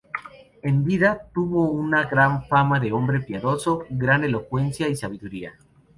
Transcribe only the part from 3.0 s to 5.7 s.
piadoso, gran elocuencia y sabiduría.